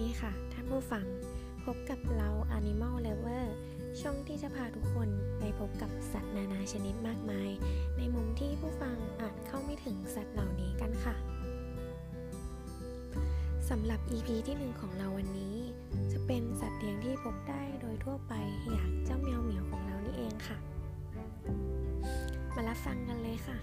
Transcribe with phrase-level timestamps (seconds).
[0.00, 1.06] ดีค่ะ ท่านผู้ฟัง
[1.64, 2.28] พบกับเรา
[2.58, 3.46] Animal Lover
[4.00, 7.50] ช่องที่จะพาทุกคนไปพบกับสัตว์นานาชนิดมากมาย
[7.98, 11.14] ในมุมที่ผู้ฟังอาจเข้าไม่ถึงสัตว์เหล่านี้กันค่ะ
[13.70, 15.56] สำหรับ EP ที่หนึ่งของเราวันนี้
[16.12, 18.32] จะเป็นสัตว์เลี้ยงที่พบได้โดยทั่วไป
[18.70, 20.58] อย่างเจ้าแมวเหมียวของเรานี่เองค่ะ
[22.54, 23.56] มารับฟังกันเลยค่ะ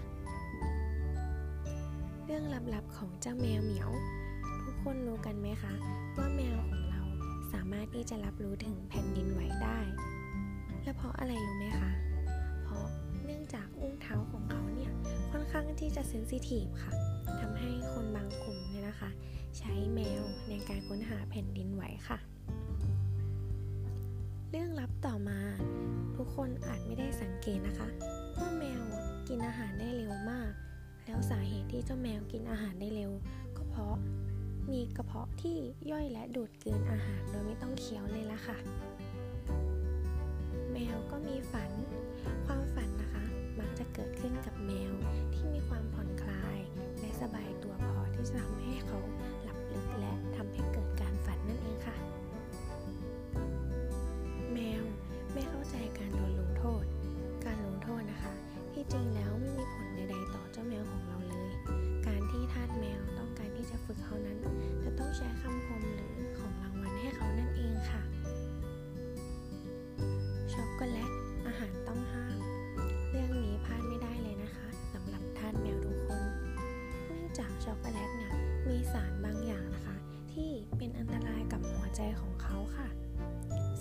[2.24, 3.90] เรื่องลับๆของเจ้าแมวเหมียว
[4.82, 5.72] คนรู้กันไหมคะ
[6.16, 7.02] ว่าแมวของเรา
[7.52, 9.78] สามารถที่จะรับรู้ถึงแผ่นดินไหวได้
[10.82, 11.90] และเพราะอะไรรู้ไหมคะ
[12.64, 12.86] เพราะ
[13.24, 14.92] เนื่องจากอุ้งเท้าของเขาเนี่ย
[15.30, 16.92] ค่อนข้างที่จะเซนซิทีฟค่ะ
[17.40, 19.10] ทำให้คนบางกลุ่มเนี่ยนะคะ
[19.58, 22.18] ใช้แมวในการค้นหาแผ่นดินไหวค่ะ
[24.50, 25.38] เรื่องลับต่อมา
[26.16, 27.88] ทุกคนอาจไม่ได้สังเกตนะคะ
[28.38, 28.82] ว่าแมว
[29.28, 30.52] กินอาหารได้เร็วมาก
[31.04, 33.12] แล้วสาเหตุที่เจ้าแมวกินอาหารได้เร็ว
[33.56, 33.96] ก็เพราะ
[34.72, 35.58] มีกระเพาะที่
[35.90, 38.58] ย่อยและดูดกลืนอาหารโดยไม่ต้องเคี้ยวเลยละค่ะ
[40.72, 41.70] แมวก็มีฝัน
[42.46, 43.24] ความฝันนะคะ
[43.58, 44.92] มักจะเกิดขึ้นกับแมว
[45.34, 46.58] ที่มีความผ่อนคลาย
[47.00, 48.98] และสบายตัวพอที่จะทำให้เขา
[65.20, 68.02] ใช้คำคมหรือของรางวัลให้เขานั่นเองค่ะ
[70.52, 71.10] ช็อกโกแลต
[71.46, 72.38] อาหารต้องห้าม
[73.10, 76.22] เรื่องนี้พลาดไม่ได้เลยนะคะสำหรับท่าสแมวทุกคน
[77.06, 78.32] เนื่องจากช็อกโกแลตเนี่ย
[78.68, 79.96] มีสารบางอย่างนะคะ
[80.32, 82.88] ที่เป็นอันตรายกับหัวใจของเขาค่ะ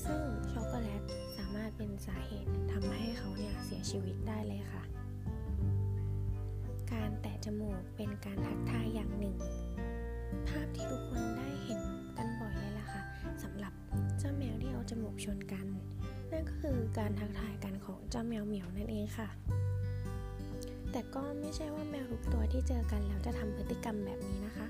[0.05, 1.01] ซึ่งช็อกโกแลต
[1.37, 4.83] สามารถเป็นสาเหตุทำให้เขาเนี่ยเสียชีวิตได้เลยค่ะ
[6.93, 9.35] การแตะจมูกเป็นการทักทายอย่างหนึ่ง
[10.49, 11.81] ภาพที่ทุกคนได้เห็น
[12.17, 13.01] กันบ่อยเลยล่ะค่ะ
[13.43, 13.73] สำหรับ
[14.19, 15.65] เจ้าแมวที่เอาจมูกชนกัน
[16.31, 19.29] นั่นก็คือการทักทายกันของเจ้าแมวเหมียวนั่นเองค่ะ
[20.91, 24.67] แต่ก็ไม่ใช่ว่าแมวทุกตัวที่เจอกันแล้วจะทำพฤติกรรมแบบนี้นะคะ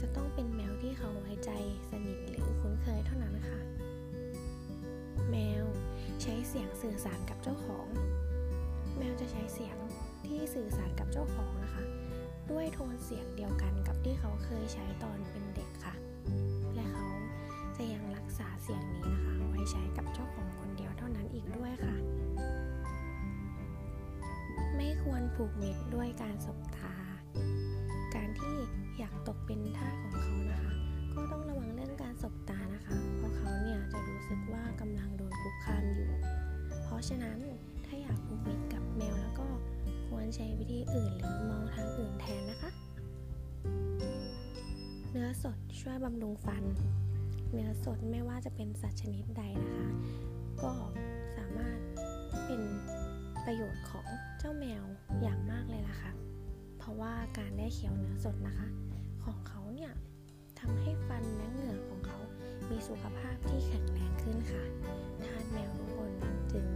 [0.00, 1.50] จะต้องเป็นแมวที่เขาไว้ใจ
[1.90, 3.58] สนิทหรือคุ้นเคยเท่านั้นค่ะ
[5.30, 5.64] แมว
[6.22, 7.86] ใช้เสียงสื่อสารกับเจ้าของ
[8.98, 9.76] แมวจะใช้เสียง
[10.26, 11.84] ที่สื่อสารกับเจ้าของนะคะ
[12.50, 15.94] ด้วยโทนเสียงเดียวกันกับที่เขาเคยใช้ตอนเป็นเด็กค่ะ
[16.74, 17.08] และเขา
[17.76, 21.96] จะยังรักษาเสียงนี้นะคะ ไว้ใช้กับเจ้าของคนเดียวเท่านั้นอีกด้วยค่ะ
[24.76, 26.94] ไม่ควรผูกมิตรด้วยการสบตา
[28.14, 28.56] การที่
[28.98, 30.72] อยากตกเป็นท่าของเขานะคะ
[31.14, 36.10] ก็ต้องระวังเรื่องการสบตานะคะ เพราะเขาเนี่ยจะรู้สึกว่ากำลังโดนคุกคามอยู่
[36.84, 37.38] เพราะฉะนั้น
[40.40, 42.70] ใช้วิธีอื่นหรือมองทางอื่นแทนนะคะ
[45.10, 46.64] เนื้อสดช่วยบำรุงฟัน
[47.52, 49.88] เนื้อสดไม่ว่าจะเป็นสัตว์ชนิดใดนะคะ
[50.62, 50.72] ก็
[51.36, 51.78] สามารถ
[52.46, 52.62] เป็น
[53.44, 54.06] ประโยชน์ของ
[54.38, 54.84] เจ้าแมว
[55.22, 56.12] อย่างมากเลยล่ะค่ะ
[56.78, 58.68] เพราะว่าการได้เคี้ยวเนื้อสดนะคะ
[59.24, 59.92] ของเขาเนี่ย
[60.60, 62.18] ทำให้ฟันและเหงือกของเขา
[62.70, 64.64] มีสุขภาพที่แข็งแรงขึ้นค่ะ
[65.24, 66.10] ทาสแมวทุกคน
[66.52, 66.66] จึง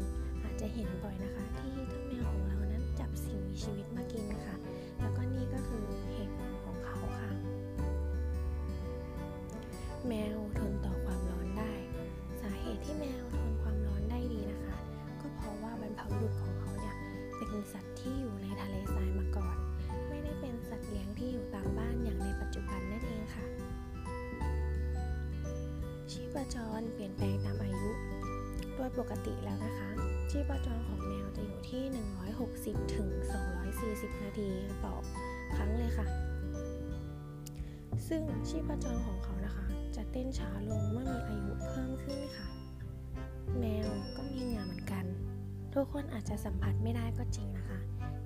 [0.43, 2.02] อาจจะเห็นบ่อยนะคะที่
[3.25, 4.57] สิ่งมีชีวิตมากินค่ะ
[5.01, 5.85] แล้วก็นี่ก็คือ
[6.15, 7.31] เหตุผลของเขาค่ะ
[10.07, 11.73] แมวทนต่อความร้อนได้
[12.41, 14.79] สาเหตุที่แมวทนความร้อนได้ดีนะคะ
[15.21, 16.97] ก็เพราะว่าบรรพบุรุษของเขาเนี่ย
[17.37, 19.57] เป็นสัตว์ที่อยู่ในทะเลทรายมาก่อน
[20.09, 23.45] ไม่ได้เป็นสัตว์เลี้ยงที่อยู่ตามบ้านอย่างในปัจจุบันนั่นเองค่ะ
[26.11, 27.91] ชีพจรเปลี่ยนแปลงตามอายุ
[28.75, 29.91] โดยปกติแล้วนะคะ
[30.35, 31.83] ชีพจรของแมวจะอยู่ที่
[32.41, 33.09] 160ถึง
[33.67, 34.51] 240 นาที
[34.85, 34.95] ต่อ
[35.57, 36.07] ครั้งเลยค่ะ
[38.09, 39.67] ซึ่งชีพจรของเขานะคะ
[39.97, 42.49] จะเต้นช้าลงเมื่อมีอายุเพิ่มขึ้นค่ะ
[43.59, 45.05] แมวก็มีเหงื่อเหมือนกัน
[45.75, 47.79] ทุกคนอาจจะสัมผัสไม่ได้ก็จริงนะคะ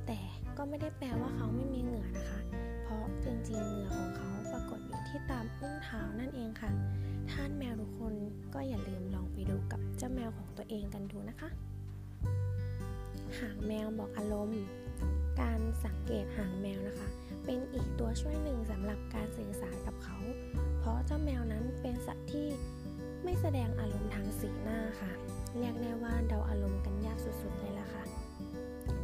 [0.07, 0.19] แต่
[0.57, 2.41] ก็ไม่ได้แปลว่าเขาไม่มีเหงื่อนะคะ
[2.83, 6.71] เพราะจริงๆเหงื่อของเขาปรากฏอยู่ที่ตามอุ้งเท้านั่นเองค่ะ
[7.31, 8.15] ท่านแมวทุกคน
[8.55, 11.51] ก็อย่าลืมลองไปดูกับเจ้าแมวของตัวเองกันดูนะคะ
[13.41, 14.63] หางแมวบอกอารมณ์
[15.41, 17.09] การสังเกตหางแมวนะคะ
[17.45, 20.17] เป็นอีกตัวช่วยหนึ่งสำหรับการสื่อสารกับเขา
[20.79, 22.47] เพราะเจ้าแมวนั้นเป็นสัตว์ที่
[23.25, 25.13] ไม่แสดงอารมณ์ทางสีหน้าค่ะ
[25.59, 28.05] เรียกได้ว่าเดาอารมณ์กันยากสุดๆเลยล่ะค่ะ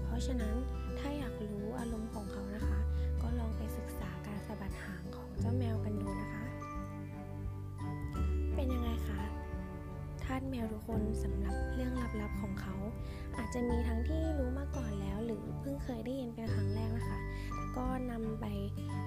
[0.05, 0.55] เพราะฉะนั้น
[0.99, 2.81] ถ้าอยากรู้อารมณ์ของเขานะคะ
[3.23, 12.75] ก็ลองไปศึกษาการสะบัดหางของเจ้าแมวกันดูนะคะาสแมวทุกคนสำหรับเรื่องลับๆของเขา
[13.37, 17.19] อาจจะมีทั้งที่รู้มาก่อนแล้ว หรือเพิ่งเคยได้ยินเป็นครั้งแรกนะคะ
[17.55, 18.47] แต่ก็นำไป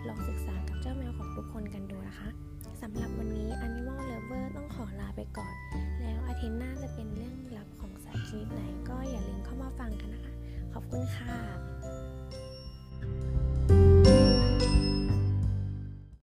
[0.07, 2.29] ลองศึกษากับเจ้าแมวของทุกคนกันดูนะคะ
[2.81, 5.53] สำหรับวันนี้ Animal Lover ต้องขอลาไปก่อน
[6.01, 10.33] แล้วอาทิตย์หน้าจะเป็นเรื่องลับของสัตว์ชนิดไหน ก็อย่าลืมเข้ามาฟังกันนะคะ
[10.73, 11.35] ขอบคุณค่ะ